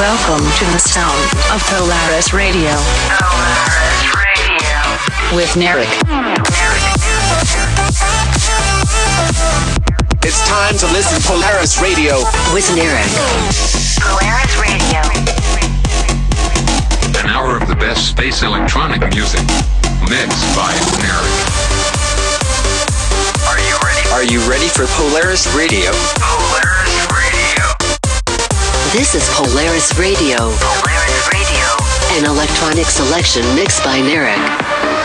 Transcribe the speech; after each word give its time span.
Welcome 0.00 0.40
to 0.56 0.64
the 0.72 0.78
sound 0.78 1.20
of 1.52 1.60
Polaris 1.68 2.32
Radio. 2.32 2.72
Polaris 3.20 4.08
Radio. 4.16 5.36
With 5.36 5.52
Narek. 5.60 5.92
It's 10.24 10.40
time 10.48 10.78
to 10.78 10.86
listen 10.96 11.20
to 11.20 11.28
Polaris 11.28 11.82
Radio. 11.82 12.16
With 12.54 12.64
Narek. 12.72 13.12
Polaris 14.00 14.56
Radio. 14.56 15.04
An 17.20 17.28
hour 17.28 17.58
of 17.60 17.68
the 17.68 17.76
best 17.76 18.08
space 18.08 18.42
electronic 18.42 19.02
music. 19.12 19.44
Mixed 20.08 20.56
by 20.56 20.72
Narek. 21.04 21.60
Are 23.44 23.60
you 23.60 23.76
ready? 23.84 24.08
Are 24.08 24.24
you 24.24 24.40
ready 24.48 24.68
for 24.68 24.86
Polaris 24.96 25.46
Radio? 25.54 25.92
This 28.92 29.14
is 29.14 29.28
Polaris 29.34 29.96
Radio. 30.00 30.36
Polaris 30.36 31.28
Radio. 31.32 32.18
An 32.18 32.24
electronic 32.26 32.86
selection 32.86 33.42
mixed 33.54 33.84
by 33.84 34.00
Narek. 34.00 34.36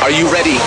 Are 0.01 0.09
you 0.09 0.27
ready? 0.33 0.57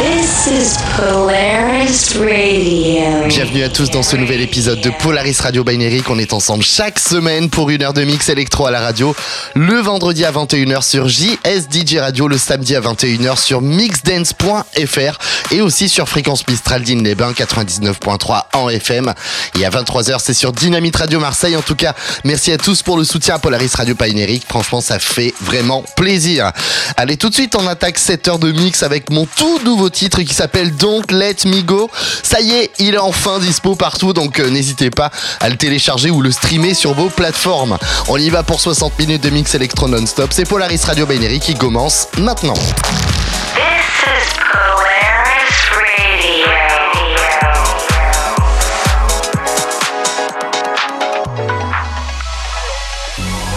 This 0.00 0.46
is 0.46 0.78
Polaris 0.96 2.16
Radio. 2.18 3.28
Bienvenue 3.28 3.64
à 3.64 3.68
tous 3.68 3.90
dans 3.90 4.02
ce 4.02 4.16
nouvel 4.16 4.40
épisode 4.40 4.80
de 4.80 4.88
Polaris 4.88 5.36
Radio 5.42 5.62
Binary. 5.62 6.02
On 6.08 6.18
est 6.18 6.32
ensemble 6.32 6.64
chaque 6.64 6.98
semaine 6.98 7.50
pour 7.50 7.68
une 7.68 7.82
heure 7.82 7.92
de 7.92 8.02
mix 8.04 8.30
électro 8.30 8.64
à 8.64 8.70
la 8.70 8.80
radio. 8.80 9.14
Le 9.54 9.74
vendredi 9.74 10.24
à 10.24 10.32
21h 10.32 10.82
sur 10.82 11.06
JSDJ 11.06 11.98
Radio, 11.98 12.28
le 12.28 12.38
samedi 12.38 12.74
à 12.76 12.80
21h 12.80 13.38
sur 13.38 13.60
mixdance.fr 13.60 15.18
et 15.50 15.60
aussi 15.60 15.90
sur 15.90 16.08
Fréquence 16.08 16.48
Mistral 16.48 16.82
les 16.82 17.14
Bains 17.14 17.32
99.3 17.32 18.44
en 18.54 18.70
FM. 18.70 19.12
Et 19.58 19.66
à 19.66 19.70
23h, 19.70 20.16
c'est 20.18 20.32
sur 20.32 20.52
Dynamite 20.52 20.96
Radio 20.96 21.20
Marseille. 21.20 21.58
En 21.58 21.62
tout 21.62 21.76
cas, 21.76 21.94
merci 22.24 22.52
à 22.52 22.56
tous 22.56 22.82
pour 22.82 22.96
le 22.96 23.04
soutien 23.04 23.34
à 23.34 23.38
Polaris 23.38 23.72
Radio 23.74 23.94
Binary. 23.94 24.40
Franchement, 24.48 24.80
ça 24.80 24.98
fait 24.98 25.34
vraiment 25.42 25.84
plaisir. 25.96 26.52
Allez, 26.96 27.18
tout 27.18 27.28
de 27.28 27.34
suite, 27.34 27.54
on 27.54 27.66
attaque 27.66 27.98
cette 27.98 28.28
heure 28.28 28.38
de 28.38 28.50
mix 28.50 28.82
avec 28.82 29.10
mon 29.10 29.26
tout 29.26 29.60
nouveau 29.62 29.89
titre 29.90 30.22
qui 30.22 30.34
s'appelle 30.34 30.74
Don't 30.76 31.04
Let 31.10 31.36
Me 31.46 31.62
Go. 31.62 31.90
Ça 32.22 32.40
y 32.40 32.52
est, 32.52 32.70
il 32.78 32.94
est 32.94 32.98
enfin 32.98 33.38
dispo 33.38 33.74
partout, 33.74 34.12
donc 34.12 34.40
euh, 34.40 34.48
n'hésitez 34.48 34.90
pas 34.90 35.10
à 35.40 35.48
le 35.48 35.56
télécharger 35.56 36.10
ou 36.10 36.22
le 36.22 36.30
streamer 36.30 36.74
sur 36.74 36.94
vos 36.94 37.08
plateformes. 37.08 37.78
On 38.08 38.16
y 38.16 38.30
va 38.30 38.42
pour 38.42 38.60
60 38.60 38.98
minutes 38.98 39.22
de 39.22 39.30
mix 39.30 39.54
électro 39.54 39.88
non-stop. 39.88 40.30
C'est 40.32 40.48
Polaris 40.48 40.80
Radio 40.84 41.06
Binary 41.06 41.40
qui 41.40 41.54
commence 41.54 42.08
maintenant. 42.18 42.54
This 42.54 43.90
is 44.06 44.38
Polaris 44.52 45.70
Radio. 45.74 46.46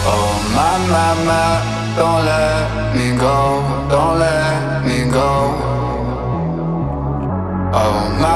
Oh 0.06 0.36
my 0.54 0.78
my 0.92 1.14
my, 1.24 1.94
don't 1.96 2.24
let 2.24 2.94
me 2.94 3.16
go, 3.18 3.62
don't 3.88 4.18
let 4.18 4.43
Oh 7.76 8.08
my 8.20 8.33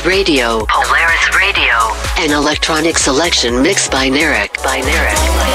Polaris 0.00 0.18
Radio. 0.18 0.66
Polaris 0.66 1.36
Radio. 1.36 1.74
An 2.16 2.30
electronic 2.30 2.96
selection 2.96 3.62
mixed 3.62 3.90
by 3.90 4.08
Narek. 4.08 4.62
By 4.62 4.80
Narek. 4.80 5.49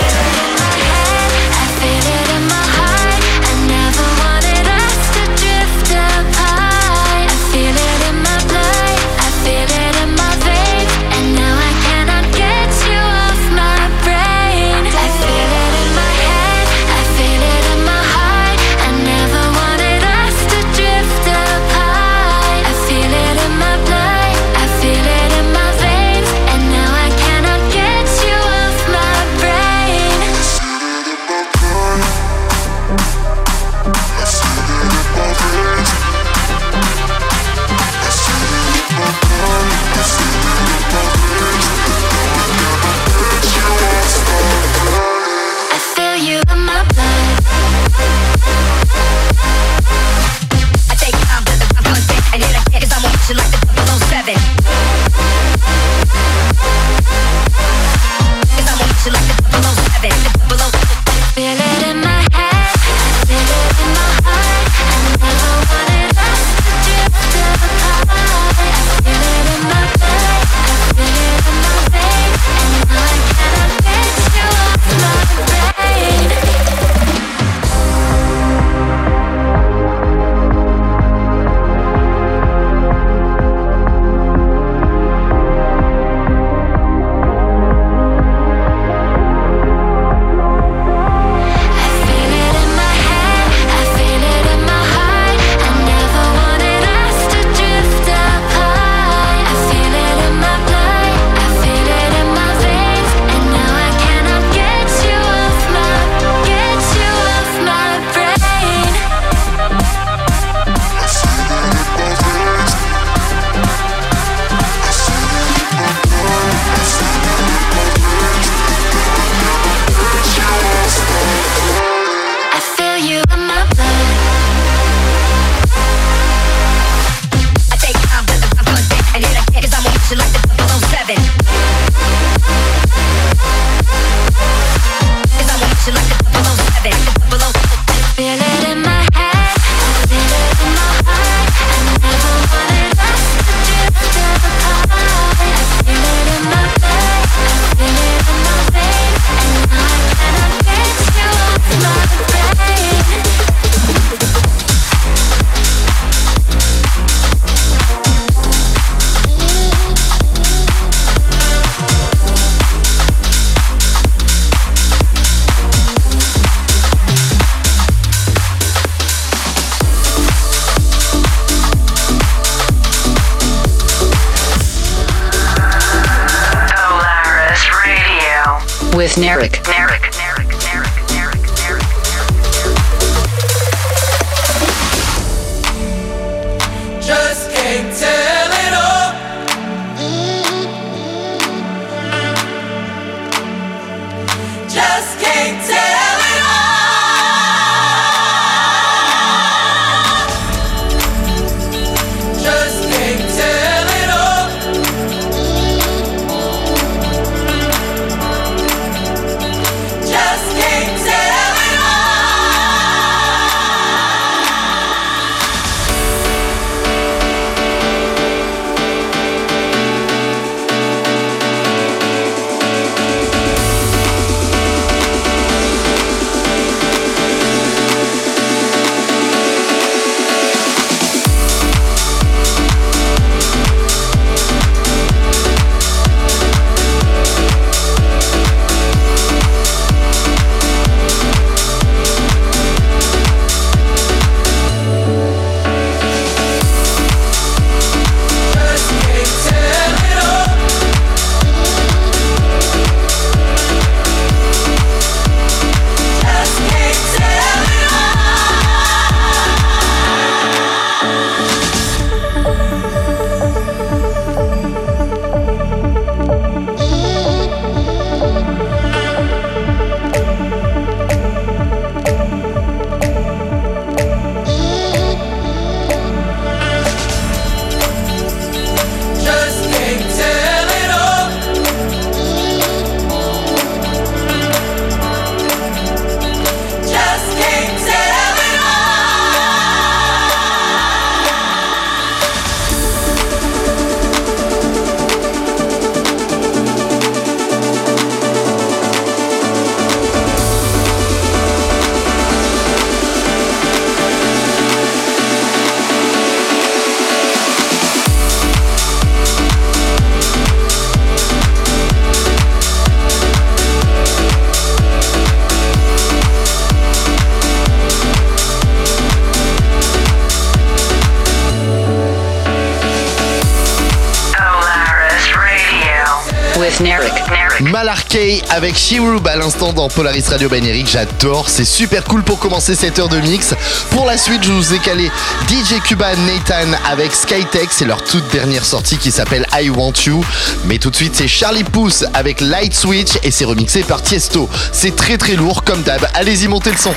Avec 328.49 328.77
Shirub 328.77 329.27
à 329.27 329.35
l'instant 329.35 329.73
dans 329.73 329.89
Polaris 329.89 330.23
Radio 330.29 330.47
Banéric. 330.47 330.87
J'adore, 330.87 331.49
c'est 331.49 331.65
super 331.65 332.05
cool 332.05 332.23
pour 332.23 332.39
commencer 332.39 332.73
cette 332.73 332.97
heure 332.97 333.09
de 333.09 333.19
mix. 333.19 333.53
Pour 333.91 334.05
la 334.05 334.17
suite, 334.17 334.41
je 334.41 334.53
vous 334.53 334.73
ai 334.73 334.79
calé 334.79 335.11
DJ 335.49 335.81
Cuba 335.83 336.15
Nathan 336.15 336.77
avec 336.89 337.13
Skytech, 337.13 337.67
c'est 337.71 337.83
leur 337.83 338.01
toute 338.05 338.25
dernière 338.31 338.63
sortie 338.63 338.97
qui 338.97 339.11
s'appelle 339.11 339.45
I 339.51 339.69
Want 339.69 339.91
You. 340.05 340.23
Mais 340.63 340.77
tout 340.77 340.91
de 340.91 340.95
suite, 340.95 341.13
c'est 341.13 341.27
Charlie 341.27 341.65
Pouce 341.65 342.05
avec 342.13 342.39
Light 342.39 342.73
Switch 342.73 343.17
et 343.21 343.31
c'est 343.31 343.43
remixé 343.43 343.83
par 343.83 344.01
Tiesto. 344.01 344.49
C'est 344.71 344.95
très 344.95 345.17
très 345.17 345.33
lourd 345.33 345.65
comme 345.65 345.81
d'hab. 345.81 346.07
Allez-y, 346.13 346.47
montez 346.47 346.71
le 346.71 346.77
son. 346.77 346.93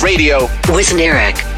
Radio 0.00 0.48
with 0.70 0.92
Eric. 0.92 1.51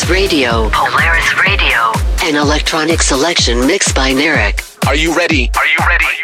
Polaris 0.00 0.32
Radio. 0.32 0.70
Polaris 0.70 1.34
Radio. 1.44 1.92
An 2.24 2.34
electronic 2.34 3.02
selection 3.02 3.66
mixed 3.66 3.94
by 3.94 4.12
Narek. 4.12 4.62
Are 4.88 4.94
you 4.94 5.14
ready? 5.14 5.50
Are 5.54 5.66
you 5.66 5.76
ready? 5.86 6.19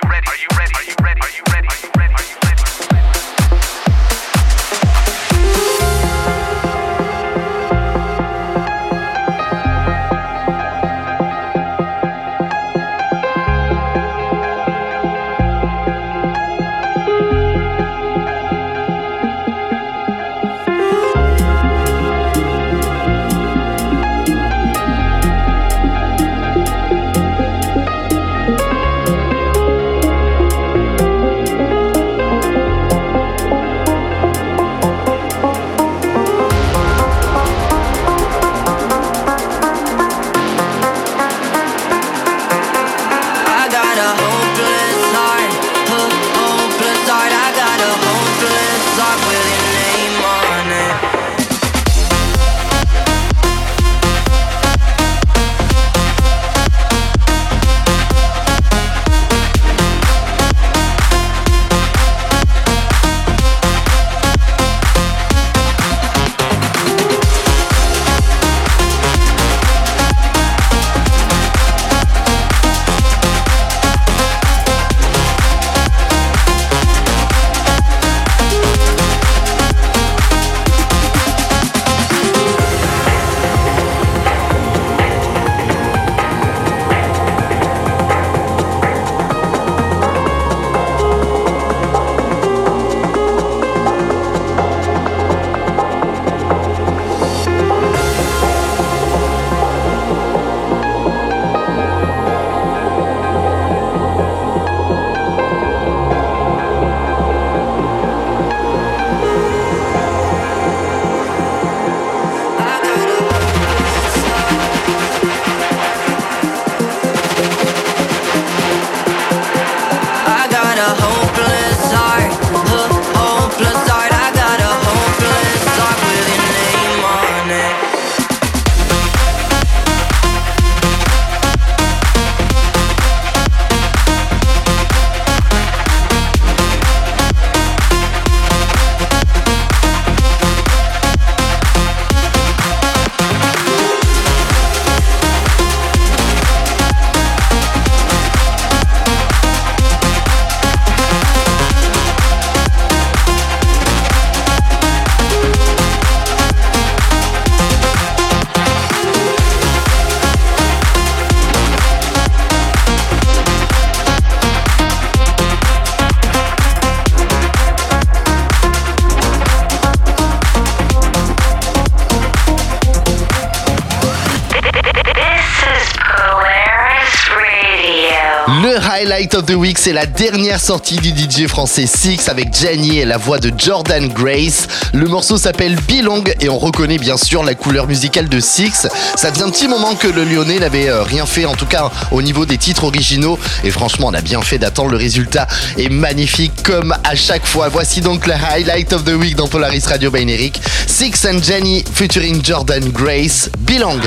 C'est 179.75 179.93
la 179.93 180.07
dernière 180.07 180.61
sortie 180.61 180.97
du 180.97 181.09
DJ 181.09 181.49
français 181.49 181.87
Six 181.87 182.29
avec 182.29 182.55
Gianni 182.55 182.99
et 182.99 183.05
la 183.05 183.17
voix 183.17 183.39
de 183.41 183.53
Jordan 183.57 184.07
Grace. 184.07 184.69
Le 184.95 185.09
morceau 185.09 185.39
s'appelle 185.39 185.77
Belong 185.89 186.23
et 186.41 186.49
on 186.49 186.59
reconnaît 186.59 186.99
bien 186.99 187.17
sûr 187.17 187.43
la 187.43 187.55
couleur 187.55 187.89
musicale 187.89 188.29
de 188.29 188.39
Six. 188.39 188.87
Ça 189.17 189.33
faisait 189.33 189.43
un 189.43 189.51
petit 189.51 189.67
moment 189.67 189.97
que 189.97 190.07
le 190.07 190.25
Lyonnais 190.25 190.61
n'avait 190.61 190.89
euh, 190.89 191.03
rien 191.03 191.27
fait, 191.27 191.47
en 191.47 191.57
tout 191.57 191.67
cas 191.67 191.91
au 192.13 192.23
niveau 192.23 192.47
des 192.47 192.59
titres 192.59 192.85
originaux. 192.85 193.41
Et 193.65 193.73
franchement, 193.73 194.07
on 194.07 194.15
a 194.15 194.21
bien 194.21 194.41
fait 194.41 194.59
d'attendre. 194.59 194.91
Le 194.91 194.99
résultat 194.99 195.49
est 195.77 195.89
magnifique 195.89 196.63
comme 196.63 196.95
à 197.03 197.17
chaque 197.17 197.45
fois. 197.45 197.69
Voici 197.69 198.01
donc 198.01 198.27
le 198.29 198.35
highlight 198.35 198.93
of 198.93 199.05
the 199.05 199.15
week 199.15 199.35
dans 199.35 199.49
Polaris 199.49 199.83
Radio 199.87 200.13
by 200.13 200.31
Eric. 200.31 200.61
Six 200.87 201.27
and 201.27 201.43
Gianni 201.43 201.85
featuring 201.93 202.41
Jordan 202.45 202.89
Grace. 202.91 203.51
Belong. 203.59 204.01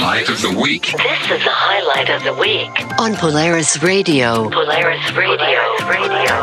Highlight 0.00 0.30
of 0.30 0.40
the 0.40 0.58
week. 0.58 0.84
This 0.96 1.22
is 1.30 1.44
the 1.44 1.52
highlight 1.52 2.08
of 2.08 2.24
the 2.24 2.32
week. 2.32 2.70
On 2.98 3.14
Polaris 3.16 3.82
Radio. 3.82 4.48
Polaris 4.48 5.12
Radio. 5.12 5.36
Radio. 5.36 5.60
radio 5.84 6.16
radio 6.16 6.40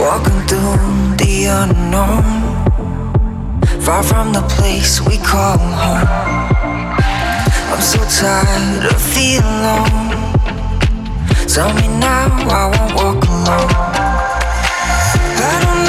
Walking 0.00 0.40
through 0.48 1.20
the 1.20 1.44
unknown, 1.60 2.24
far 3.82 4.02
from 4.02 4.32
the 4.32 4.40
place 4.56 5.02
we 5.02 5.18
call 5.18 5.58
home. 5.58 6.08
I'm 7.68 7.82
so 7.82 8.00
tired 8.08 8.86
of 8.86 8.96
feeling 8.96 9.44
alone. 9.44 10.16
Tell 11.46 11.68
me 11.74 11.88
now 12.00 12.40
I 12.48 12.72
won't 12.72 12.94
walk 12.96 13.22
alone. 13.28 13.70
I 15.36 15.60
don't 15.60 15.79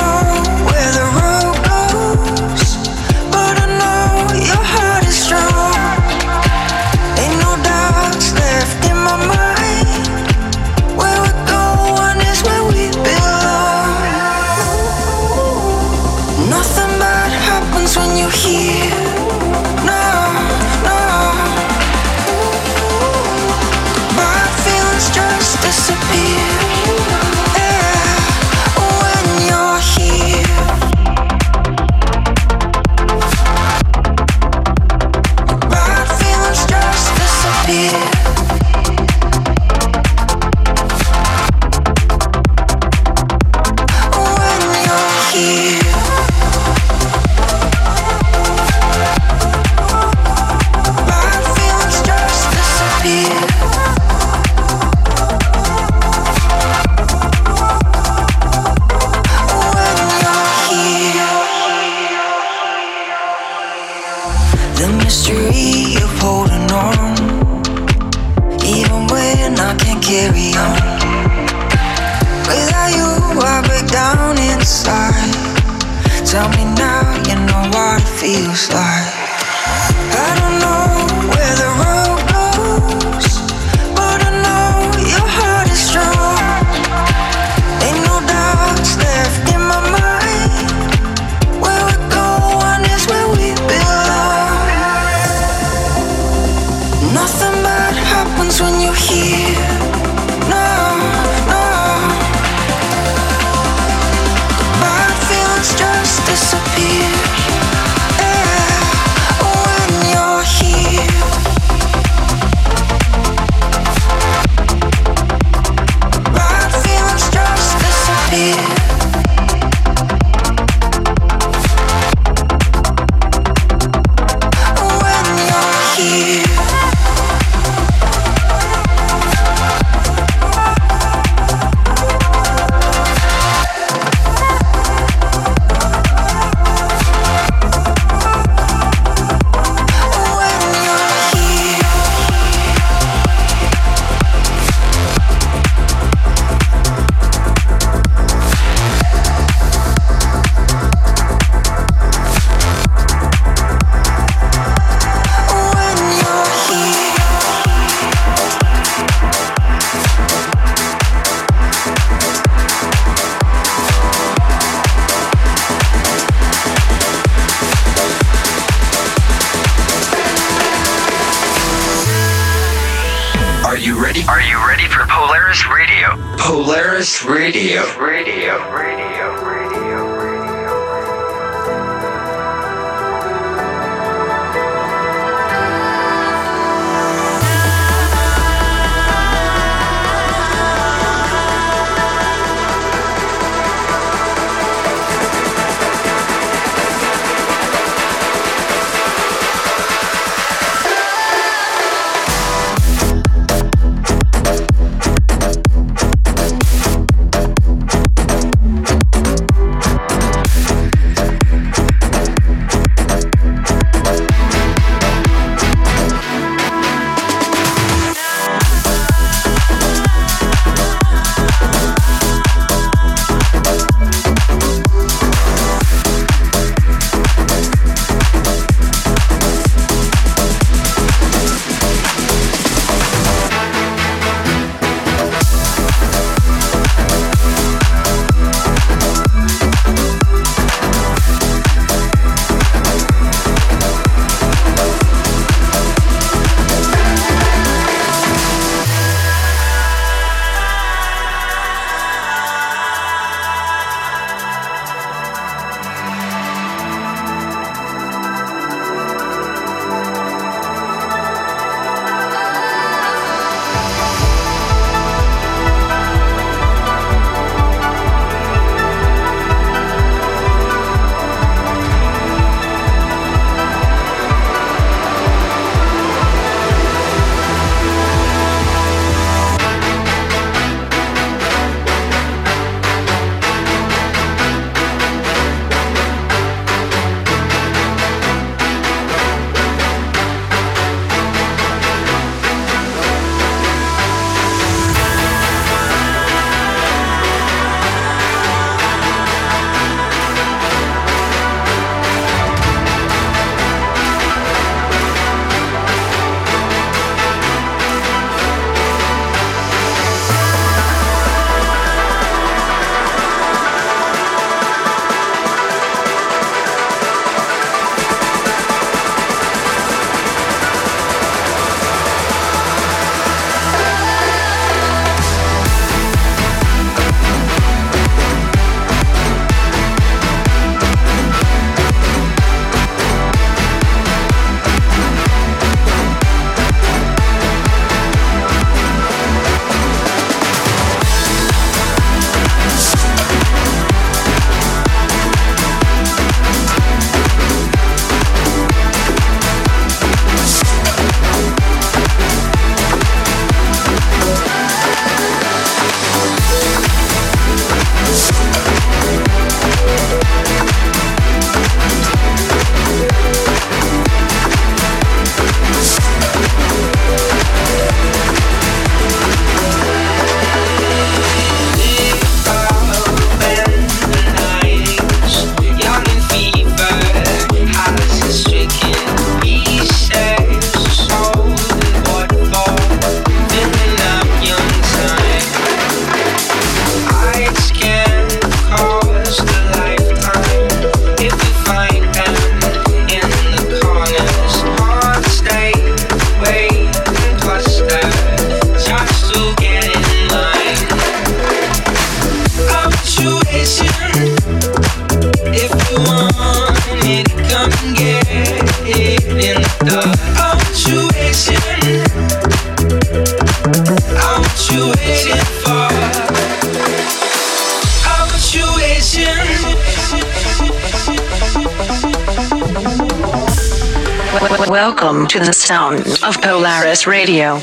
Radio. 427.07 427.59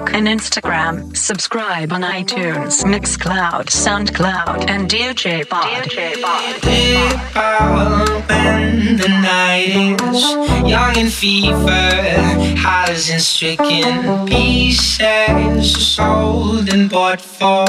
Facebook, 0.00 0.14
and 0.14 0.26
Instagram. 0.26 1.16
Subscribe 1.16 1.92
on 1.92 2.02
iTunes, 2.02 2.84
Mixcloud, 2.84 3.66
SoundCloud, 3.66 4.68
and 4.68 4.88
DJ 4.88 5.48
Pod. 5.48 5.88
Deep 5.88 7.36
out 7.36 8.28
when 8.28 8.96
the 8.96 9.08
night 9.08 10.00
is 10.02 10.68
young 10.68 10.96
and 10.96 11.12
fever, 11.12 12.56
highs 12.58 13.10
and 13.10 13.20
stricken 13.20 14.26
pieces, 14.26 15.86
sold 15.86 16.72
and 16.72 16.90
bought 16.90 17.20
for 17.20 17.66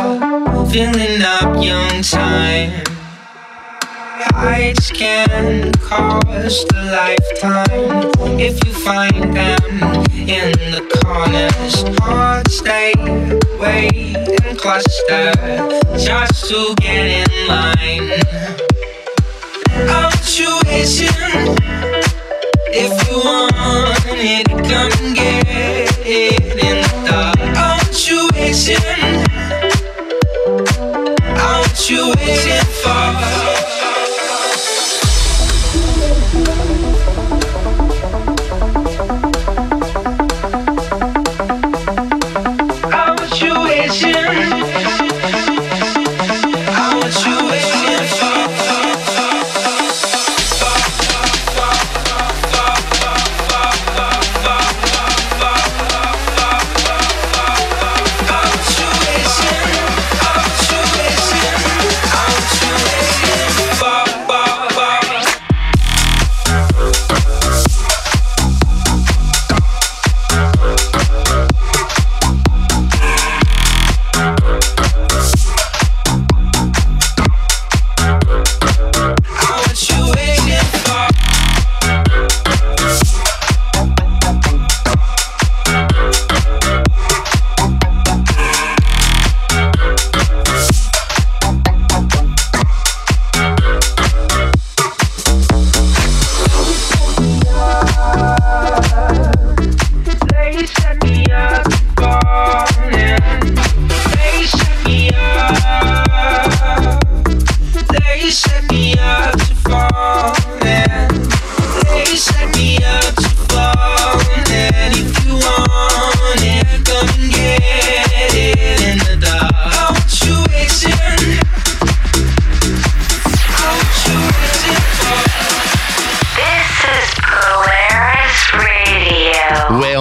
filling 0.69 1.21
up 1.21 1.63
young 1.63 2.01
time. 2.01 2.83
Heights 4.33 4.91
can 4.91 5.71
cost 5.73 6.71
a 6.73 6.83
lifetime 6.85 8.11
if 8.39 8.63
you 8.65 8.71
find 8.71 9.35
them 9.35 10.01
in 10.13 10.51
the 10.71 10.80
corners. 11.11 11.83
Hearts 11.99 12.57
stay, 12.57 12.93
wait 13.59 14.17
and 14.45 14.57
cluster 14.57 15.31
just 15.97 16.49
to 16.49 16.75
get 16.79 17.05
in 17.19 17.47
line. 17.47 18.07
You? 20.37 20.61
If 22.73 22.91
you 23.09 23.17
want 23.17 23.51
it, 24.07 24.47
come 24.47 25.13
get 25.13 25.45
it 26.05 26.39
in 26.55 26.77
the 26.81 27.09
dark. 27.09 27.39
Aren't 27.57 28.07
you 31.89 32.13
waiting 32.15 32.65
for? 32.81 33.70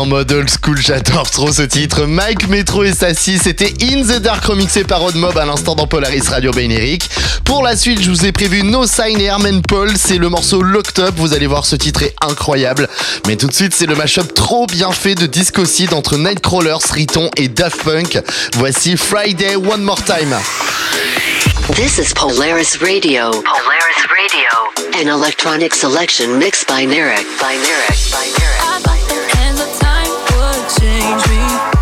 En 0.01 0.07
mode 0.07 0.33
old 0.33 0.49
school, 0.49 0.79
j'adore 0.81 1.31
trop 1.31 1.53
ce 1.53 1.61
titre. 1.61 2.07
Mike 2.07 2.49
Metro 2.49 2.85
et 2.85 2.95
Sassy, 2.95 3.39
c'était 3.39 3.75
In 3.83 4.03
the 4.03 4.19
Dark 4.19 4.43
remixé 4.45 4.83
par 4.83 5.03
Mob 5.15 5.37
à 5.37 5.45
l'instant 5.45 5.75
dans 5.75 5.87
Polaris 5.87 6.23
Radio 6.27 6.53
Bénéric. 6.53 7.11
Pour 7.45 7.63
la 7.63 7.77
suite, 7.77 8.01
je 8.01 8.11
vous 8.11 8.25
ai 8.25 8.33
prévu 8.33 8.63
No 8.63 8.87
Sign 8.87 9.21
et 9.21 9.25
Herman 9.25 9.61
Paul, 9.61 9.91
c'est 9.97 10.17
le 10.17 10.31
morceau 10.31 10.63
Locked 10.63 10.99
Up. 11.05 11.15
Vous 11.19 11.35
allez 11.35 11.47
voir, 11.47 11.67
ce 11.67 11.77
titre 11.77 12.03
est 12.03 12.15
incroyable. 12.23 12.89
Mais 13.27 13.37
tout 13.37 13.47
de 13.47 13.53
suite, 13.53 13.75
c'est 13.75 13.85
le 13.85 13.95
mashup 13.95 14.33
trop 14.33 14.67
bien 14.67 14.91
fait 14.91 15.15
de 15.15 15.27
Disco 15.27 15.67
Seed 15.67 15.93
entre 15.93 16.17
Nightcrawlers, 16.17 16.81
Riton 16.93 17.31
et 17.37 17.49
Daft 17.49 17.83
Punk. 17.85 18.19
Voici 18.55 18.97
Friday 18.97 19.57
One 19.57 19.83
More 19.83 20.03
Time. 20.03 20.35
This 21.75 21.99
is 21.99 22.15
Polaris 22.15 22.81
Radio. 22.81 23.31
Polaris 23.31 24.07
Radio. 24.11 24.99
An 24.99 25.09
electronic 25.09 25.75
selection 25.75 26.39
mixed 26.39 26.67
by 26.67 26.87
Narek. 26.87 27.27
By 27.39 27.55
Narek. 27.57 28.13
By. 28.13 28.60
Change 30.81 31.29
me. 31.29 31.80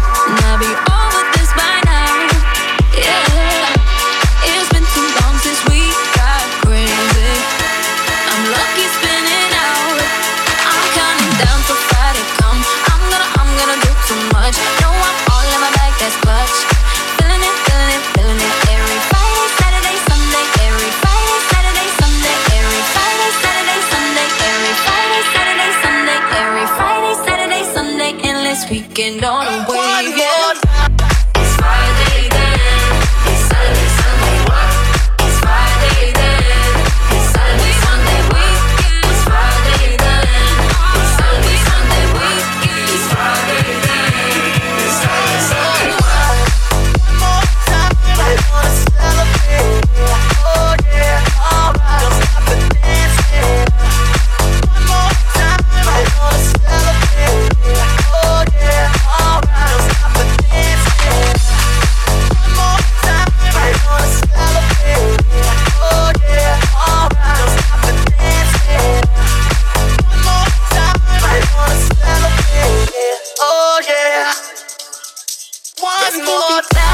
more 76.29 76.61
time. 76.73 76.88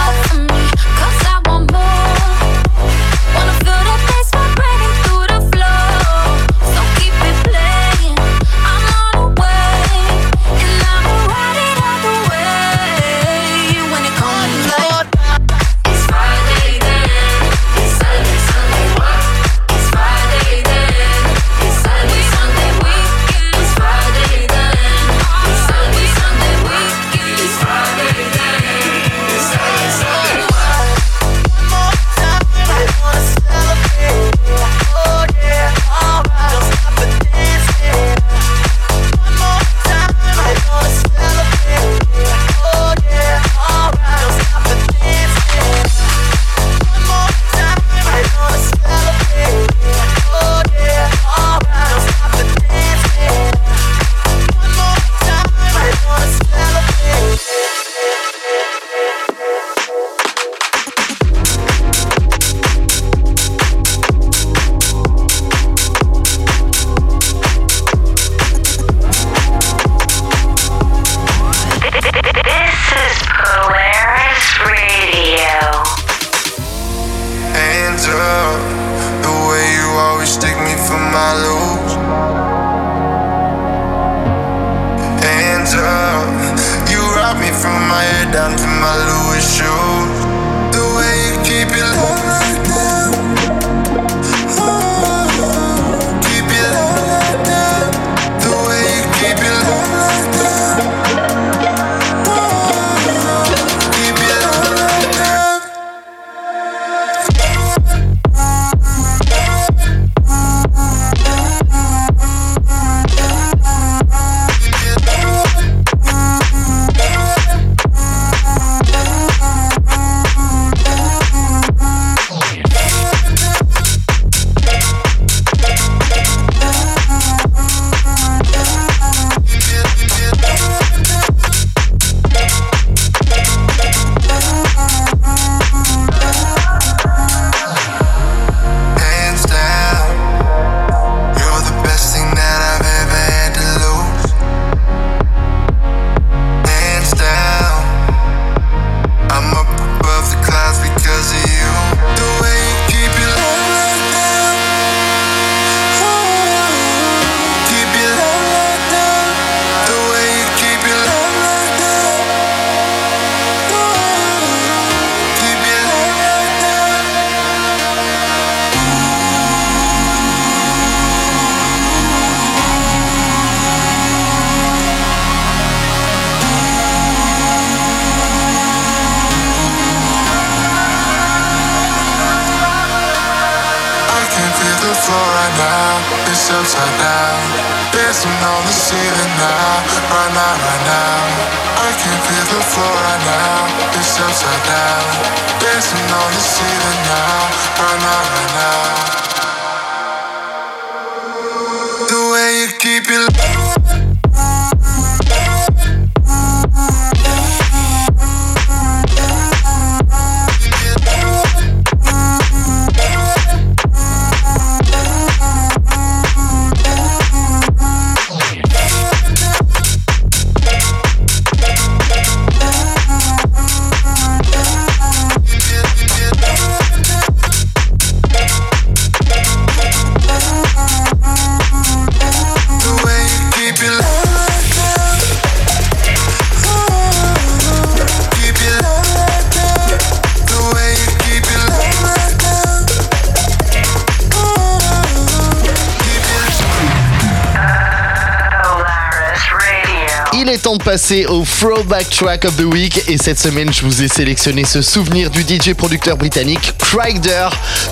Passer 250.79 251.27
au 251.27 251.45
Throwback 251.45 252.09
Track 252.11 252.45
of 252.45 252.57
the 252.57 252.65
Week 252.65 253.03
et 253.09 253.19
cette 253.19 253.39
semaine 253.39 253.73
je 253.73 253.83
vous 253.85 254.03
ai 254.03 254.09
sélectionné 254.09 254.65
ce 254.65 254.83
souvenir 254.83 255.31
du 255.31 255.43
DJ 255.43 255.75
producteur 255.75 256.17
britannique 256.17 256.75
Cryder. 256.79 257.49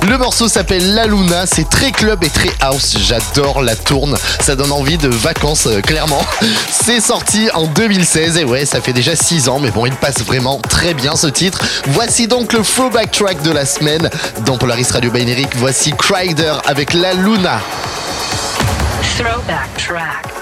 Le 0.09 0.17
morceau 0.19 0.49
s'appelle 0.49 0.95
La 0.95 1.07
Luna, 1.07 1.47
c'est 1.47 1.69
très 1.69 1.93
club 1.93 2.25
et 2.25 2.31
très 2.31 2.51
house, 2.61 2.97
j'adore 2.99 3.63
la 3.63 3.77
tourne, 3.77 4.17
ça 4.41 4.57
donne 4.57 4.73
envie 4.73 4.99
de 4.99 5.09
vacances 5.09 5.67
euh, 5.67 5.81
clairement. 5.81 6.25
C'est 6.71 7.01
sorti 7.01 7.49
en 7.55 7.67
2016 7.67 8.39
et 8.39 8.45
ouais 8.45 8.65
ça 8.65 8.81
fait 8.81 8.93
déjà 8.93 9.15
6 9.15 9.49
ans 9.49 9.59
mais 9.59 9.71
bon 9.71 9.87
il 9.87 9.95
passe 9.95 10.23
vraiment 10.23 10.59
très 10.59 10.95
bien 10.95 11.15
ce 11.17 11.27
titre. 11.27 11.61
Voici 11.89 12.27
donc 12.27 12.53
le 12.53 12.63
Throwback 12.63 13.11
Track 13.11 13.43
de 13.43 13.51
la 13.51 13.67
semaine 13.67 14.09
dans 14.47 14.57
Polaris 14.57 14.89
Radio 14.91 15.11
Bineric, 15.11 15.51
voici 15.57 15.93
Cryder 15.93 16.55
avec 16.67 16.95
La 16.95 17.13
Luna. 17.13 17.61
Throwback 19.17 19.69
track. 19.77 20.42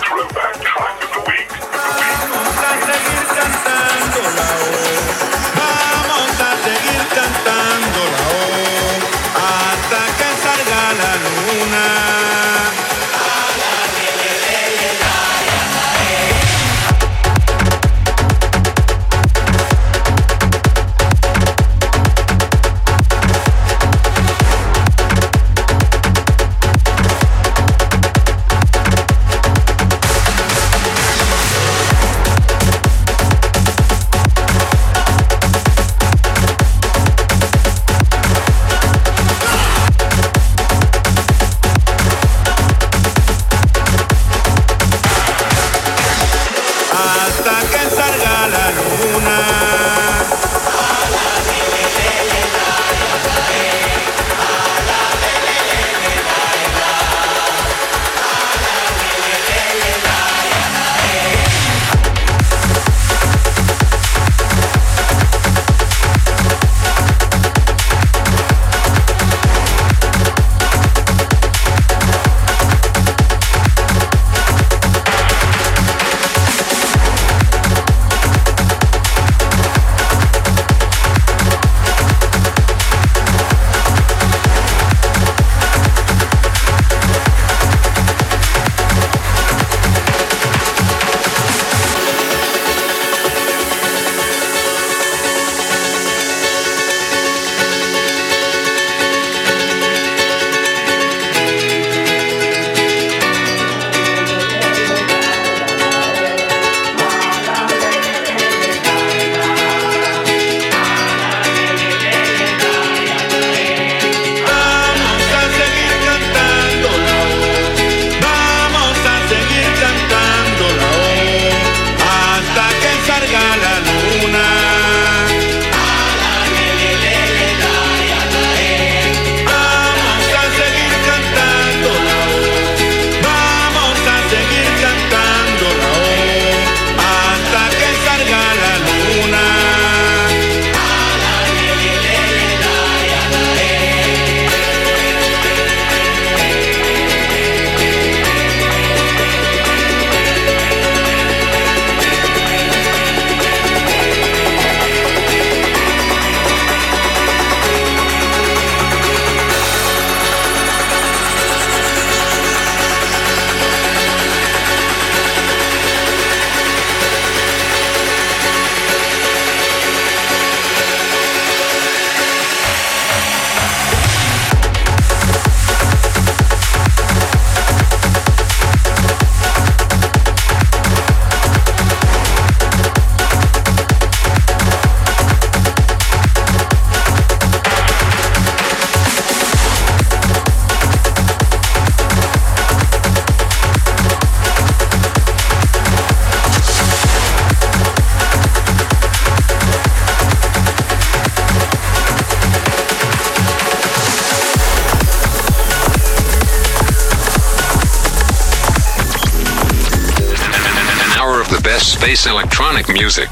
Space 212.10 212.26
electronic 212.26 212.88
music. 212.88 213.28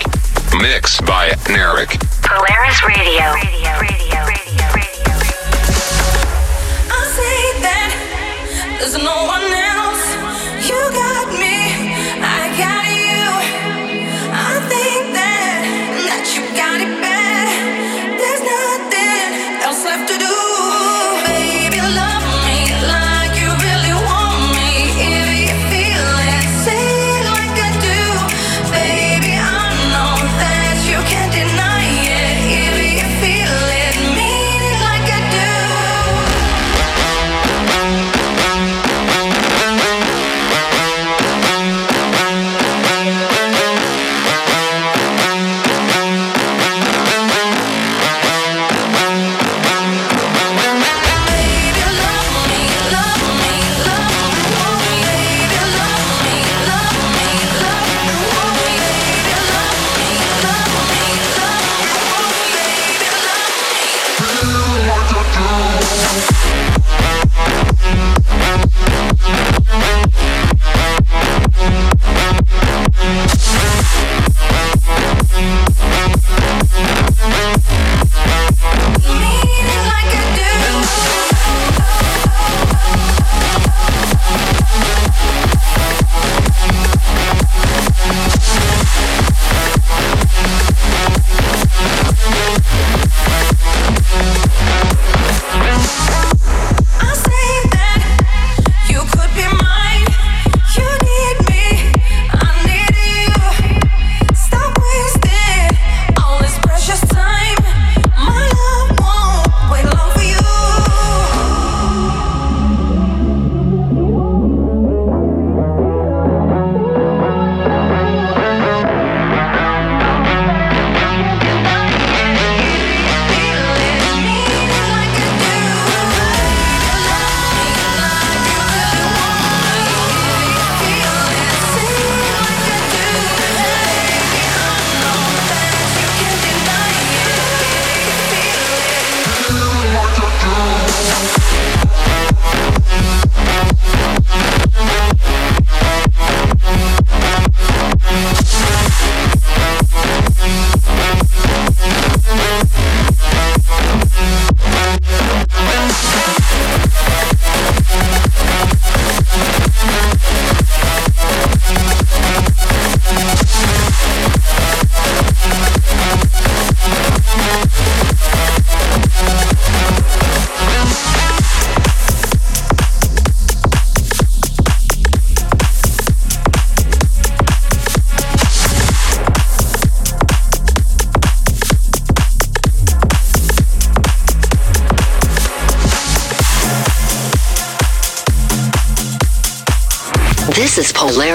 Mixed 0.60 1.04
by 1.04 1.30
Narek. 1.50 1.98
Polaris 2.22 2.84
Radio. 2.84 3.47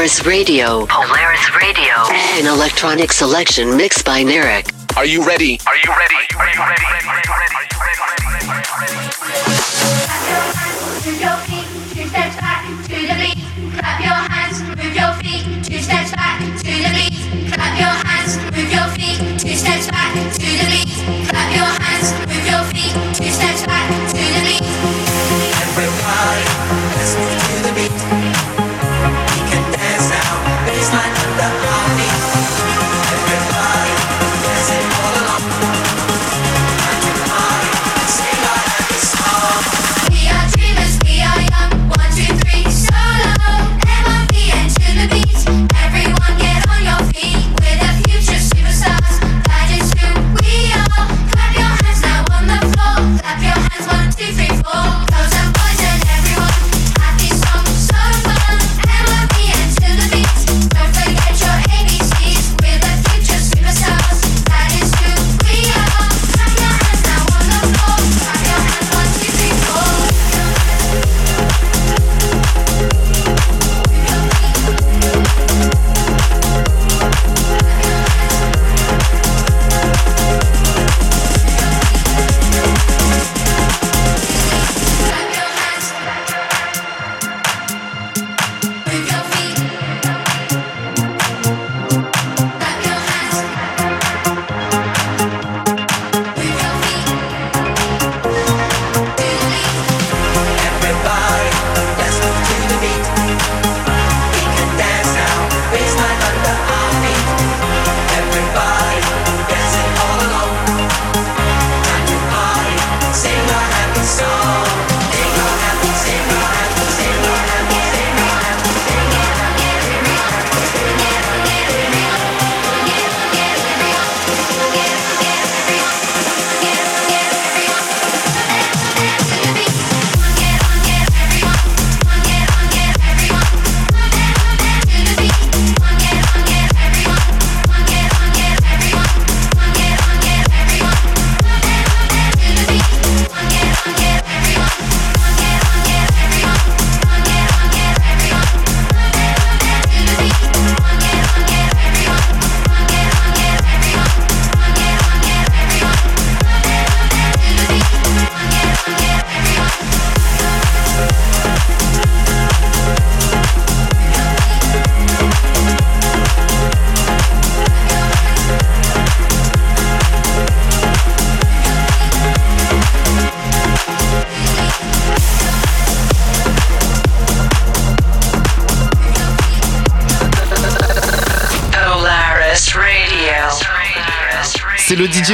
Polaris 0.04 0.26
Radio. 0.26 0.86
Polaris 0.88 1.56
Radio. 1.62 1.95
An 2.36 2.45
electronic 2.45 3.14
selection 3.14 3.78
mixed 3.78 4.04
by 4.04 4.22
Narek. 4.22 4.68
Are 4.97 5.06
you 5.06 5.26
ready? 5.26 5.58
Are 5.66 5.78
you 5.78 5.91
ready? 5.95 6.28
Are 6.36 6.49
you 6.51 6.60
ready? 6.60 6.84
Move 11.06 11.22
your 11.22 11.38
feet, 11.47 11.68
two 11.95 12.06
steps 12.10 12.36
back 12.36 12.68
to 12.84 12.99
the 12.99 13.16
beat. 13.16 13.39
Clap 13.80 14.01
your 14.01 14.20
hands, 14.28 14.60
move 14.76 14.93
your 14.93 15.14
feet, 15.24 15.64
two 15.64 15.80
steps 15.80 16.12
back 16.12 16.41
to 16.41 16.68
the 16.68 16.91
beat. 16.91 17.54
Clap 17.54 17.80
your 17.80 17.95
hands, 18.04 18.36
move 18.51 18.72
your 18.74 18.88
feet, 18.99 19.39
two 19.39 19.56
steps 19.56 19.88
back 19.88 20.12
to 20.34 20.41
the 20.43 20.68
beat. 20.68 20.91
Clap 21.30 21.47
your 21.56 21.72
hands, 21.80 22.12
move 22.28 22.45
your 22.45 22.64
feet, 22.76 22.91
two 23.16 23.32
steps 23.32 23.66
back 23.66 23.72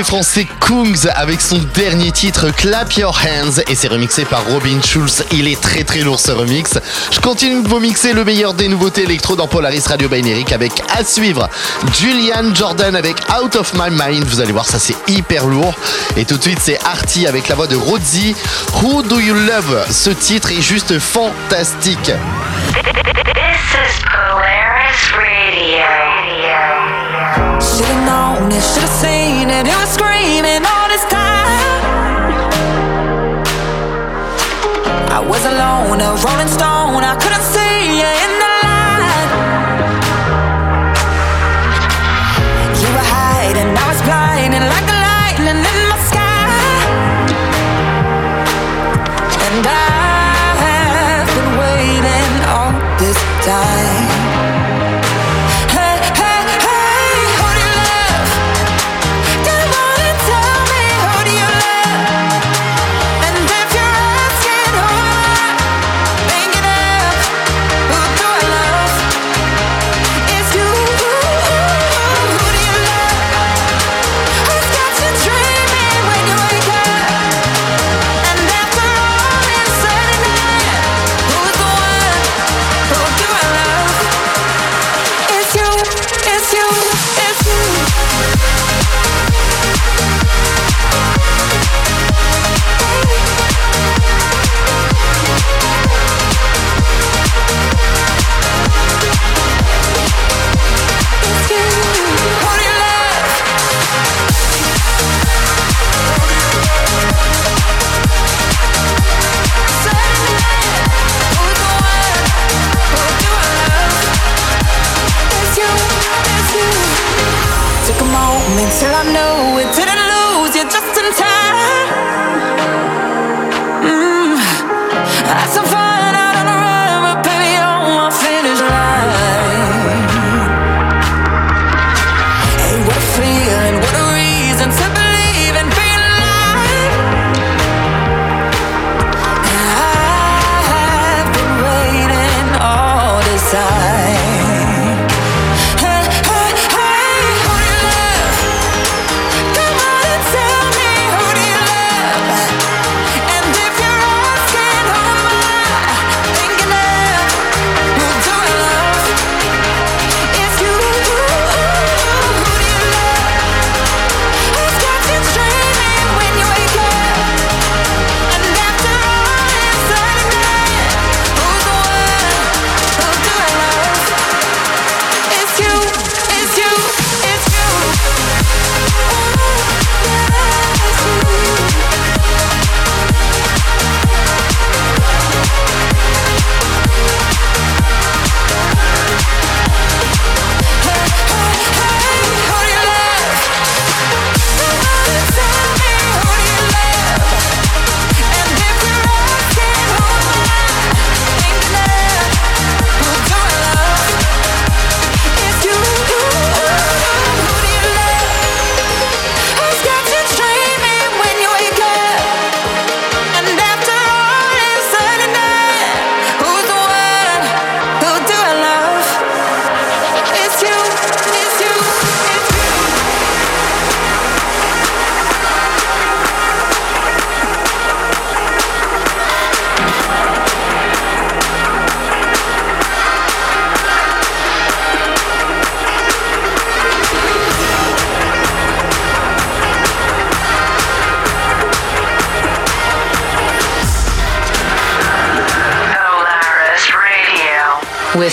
Français 0.04 0.48
Kungs 0.60 1.08
avec 1.16 1.42
son 1.42 1.58
dernier 1.74 2.12
titre 2.12 2.50
Clap 2.52 2.94
Your 2.94 3.18
Hands 3.26 3.62
et 3.68 3.76
c'est 3.76 3.88
remixé 3.88 4.26
par 4.26 4.46
Robin 4.46 4.80
Schulz. 4.82 5.24
Il 5.32 5.48
est 5.48 5.60
très 5.60 5.84
très 5.84 6.00
lourd 6.02 6.20
ce 6.20 6.32
remix. 6.32 6.78
Je 7.12 7.20
continue 7.20 7.62
de 7.64 7.68
vous 7.68 7.80
mixer 7.80 8.14
le 8.14 8.24
meilleur 8.24 8.54
des 8.54 8.68
nouveautés 8.68 9.04
électro 9.04 9.36
dans 9.36 9.48
Polaris 9.48 9.84
Radio 9.88 10.08
Bineric 10.08 10.52
avec 10.52 10.72
à 10.98 11.04
suivre 11.04 11.50
Julian 12.00 12.54
Jordan 12.54 12.96
avec 12.96 13.18
Out 13.42 13.56
of 13.56 13.74
My 13.74 13.90
Mind. 13.90 14.26
Vous 14.26 14.40
allez 14.40 14.52
voir 14.52 14.66
ça 14.66 14.80
c'est 14.80 14.96
hyper 15.08 15.46
lourd. 15.46 15.74
Et 16.16 16.26
tout 16.26 16.38
de 16.38 16.44
suite 16.44 16.60
c'est 16.62 16.80
Artie 16.86 17.28
avec 17.28 17.48
la 17.48 17.56
voix 17.56 17.68
de 17.68 17.76
Rodzie. 17.76 18.36
Who 18.82 19.02
Do 19.04 19.20
You 19.20 19.34
Love? 19.34 19.86
Ce 19.92 20.10
titre 20.12 20.52
est 20.52 20.62
juste 20.62 20.98
fantastique. 21.00 22.12
A 36.02 36.12
rolling 36.24 36.48
stone. 36.48 37.04
I 37.04 37.16
couldn't 37.16 37.44
see 37.44 38.00
you 38.00 38.06
in 38.06 38.39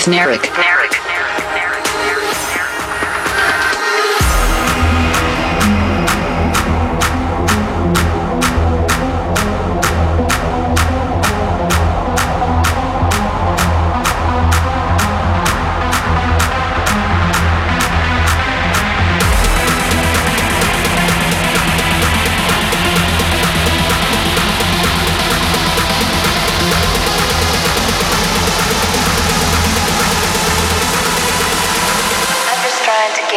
Generic. 0.07 0.46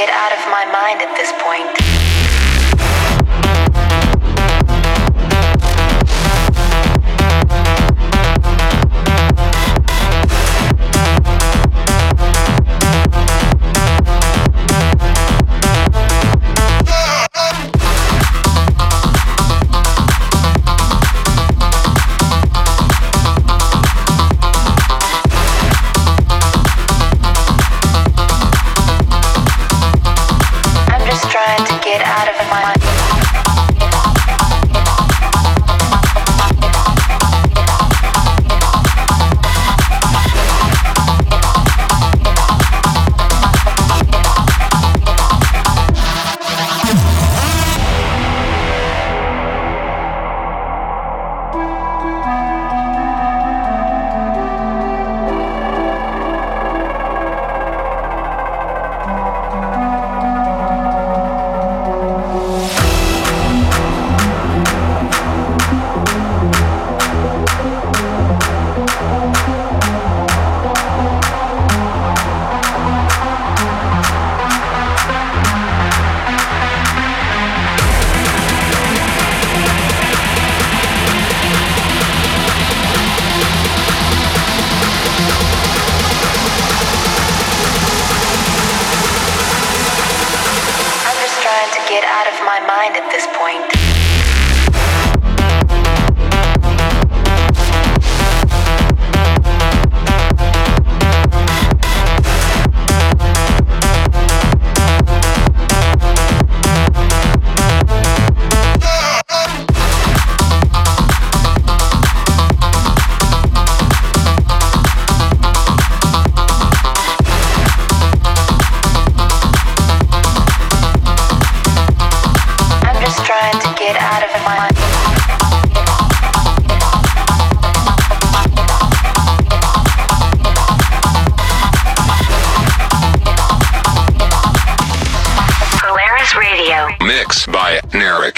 Get 0.01 0.09
out 0.09 0.33
of 0.33 0.41
my 0.51 0.65
mind 0.65 1.03
at 1.03 1.15
this 1.15 1.31
point. 1.45 1.80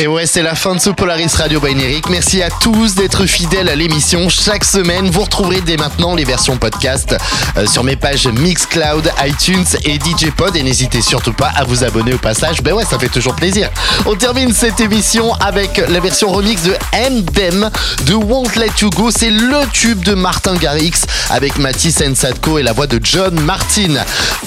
Et 0.02 0.08
ouais, 0.08 0.26
c'est 0.26 0.42
la 0.42 0.56
fin 0.56 0.74
de 0.74 0.80
ce 0.80 0.90
Polaris 0.90 1.30
Radio 1.36 1.60
Neric. 1.60 2.08
Merci 2.10 2.42
à 2.42 2.50
tous 2.50 2.96
d'être 2.96 3.24
fidèles 3.24 3.68
à 3.68 3.76
l'émission 3.76 4.28
chaque 4.28 4.64
semaine. 4.64 5.08
Vous 5.08 5.20
retrouverez 5.20 5.60
dès 5.60 5.76
maintenant 5.76 6.16
les 6.16 6.24
versions 6.24 6.56
podcast 6.56 7.14
euh, 7.56 7.68
sur 7.68 7.84
mes 7.84 7.94
pages 7.94 8.26
Mixcloud, 8.26 9.12
iTunes 9.24 9.64
et 9.84 10.00
DJ 10.00 10.32
Pod. 10.36 10.56
Et 10.56 10.64
n'hésitez 10.64 11.02
surtout 11.02 11.32
pas 11.32 11.52
à 11.54 11.62
vous 11.62 11.84
abonner 11.84 12.14
au 12.14 12.18
passage. 12.18 12.64
Ben 12.64 12.72
ouais, 12.72 12.84
ça 12.84 12.98
fait 12.98 13.10
toujours 13.10 13.36
plaisir. 13.36 13.70
On 14.04 14.16
termine 14.16 14.52
cette 14.52 14.80
émission 14.80 15.34
avec 15.34 15.80
la 15.88 16.00
version 16.00 16.32
remix 16.32 16.64
de 16.64 16.74
M 16.94 17.70
de 18.04 18.14
Won't 18.14 18.56
Let 18.56 18.72
You 18.80 18.90
Go. 18.90 19.12
C'est 19.16 19.30
le 19.30 19.64
tube 19.72 20.02
de 20.02 20.14
Martin 20.14 20.56
Garrix 20.56 21.02
avec 21.30 21.58
Mathis 21.58 22.02
Ensatko 22.02 22.58
et 22.58 22.64
la 22.64 22.72
voix 22.72 22.88
de 22.88 22.98
John 23.00 23.38
Martin. 23.38 23.94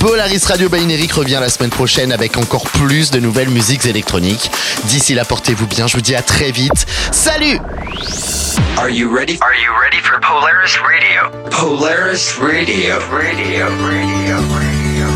Polaris 0.01 0.41
Radio 0.49 0.67
Neric 0.67 1.13
revient 1.13 1.37
la 1.39 1.47
semaine 1.47 1.69
prochaine 1.69 2.11
avec 2.11 2.35
encore 2.35 2.65
plus 2.65 3.09
de 3.09 3.21
nouvelles 3.21 3.49
musiques 3.49 3.85
électroniques. 3.85 4.51
D'ici 4.89 5.13
là, 5.13 5.23
portez-vous 5.45 5.67
bien. 5.67 5.85
Je 5.85 5.95
vous 5.95 6.01
dis 6.01 6.15
à 6.15 6.23
très 6.23 6.51
vite. 6.51 6.87
Salut 7.11 7.59
Are 8.77 8.89
you 8.89 9.15
ready? 9.15 9.37
Are 9.41 9.55
you 9.55 9.71
ready 9.79 9.99
for 10.01 10.19
Polaris 10.19 10.75
Radio? 10.81 11.29
Polaris 11.51 12.37
Radio. 12.39 12.99
Radio. 13.11 13.67
Radio. 13.85 14.37
Radio. 14.57 15.07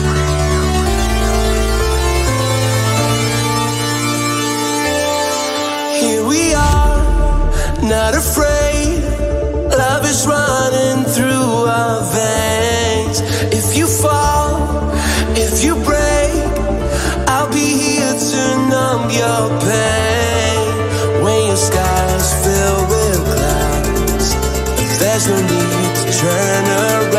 Here 6.00 6.24
we 6.26 6.54
are, 6.54 7.82
not 7.82 8.14
afraid. 8.14 9.02
Love 9.72 10.06
is 10.06 10.28
running 10.28 11.06
through 11.06 11.66
our 11.66 12.02
veins. 12.14 13.22
If 13.52 13.76
you 13.76 13.88
fall, 13.88 14.92
if 15.36 15.64
you 15.64 15.74
break, 15.84 16.32
I'll 17.28 17.52
be 17.52 17.78
here 17.84 18.14
to 18.14 18.70
numb 18.70 19.10
your 19.10 19.60
pain. 19.62 20.19
There's 25.20 25.28
no 25.28 25.42
need 25.42 25.96
to 25.96 26.18
turn 26.18 26.66
around. 26.66 27.19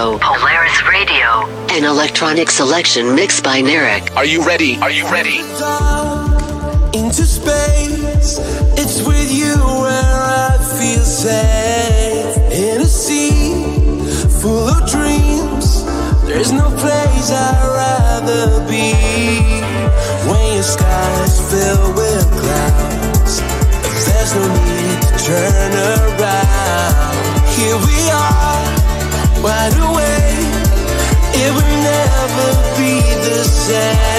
Radio. 0.00 0.18
Polaris 0.18 0.82
Radio. 0.88 1.46
An 1.76 1.84
electronic 1.84 2.50
selection 2.50 3.14
mixed 3.14 3.44
by 3.44 3.60
Narek. 3.60 4.16
Are 4.16 4.24
you 4.24 4.42
ready? 4.46 4.78
Are 4.78 4.90
you 4.90 5.04
ready? 5.12 5.40
into 6.92 7.24
space. 7.24 8.38
It's 8.80 9.06
with 9.06 9.30
you 9.30 9.54
where 9.84 10.20
I 10.48 10.56
feel 10.78 11.04
safe. 11.04 12.34
In 12.50 12.80
a 12.80 12.86
sea 12.86 13.62
full 14.40 14.68
of 14.68 14.90
dreams, 14.90 15.84
there's 16.24 16.50
no 16.50 16.68
place 16.80 17.30
I'd 17.30 17.60
rather 17.82 18.66
be. 18.66 18.94
When 20.28 20.54
your 20.54 20.62
skies 20.62 21.34
fill 21.50 21.92
with 21.92 22.26
clouds, 22.40 23.42
there's 24.06 24.34
no 24.34 24.46
need 24.64 25.02
to 25.02 25.12
turn 25.28 25.72
around. 26.00 27.44
Here 27.54 27.76
we 27.86 27.98
are, 28.10 29.42
wide 29.44 29.72
awake. 29.74 29.79
yeah. 33.70 34.09